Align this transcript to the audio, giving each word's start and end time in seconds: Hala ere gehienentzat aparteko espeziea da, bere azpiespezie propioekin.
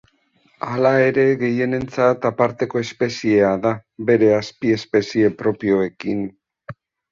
Hala 0.69 0.93
ere 1.09 1.25
gehienentzat 1.41 2.25
aparteko 2.29 2.81
espeziea 2.87 3.53
da, 3.67 3.75
bere 4.09 4.33
azpiespezie 4.41 5.33
propioekin. 5.45 6.29